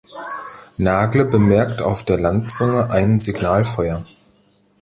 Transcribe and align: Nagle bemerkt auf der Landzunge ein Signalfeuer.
Nagle 0.79 1.25
bemerkt 1.25 1.83
auf 1.83 2.03
der 2.03 2.17
Landzunge 2.17 2.89
ein 2.89 3.19
Signalfeuer. 3.19 4.03